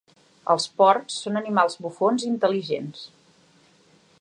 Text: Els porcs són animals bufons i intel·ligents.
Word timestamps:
Els 0.53 0.63
porcs 0.81 1.17
són 1.25 1.37
animals 1.41 1.77
bufons 1.87 2.25
i 2.25 2.27
intel·ligents. 2.31 3.05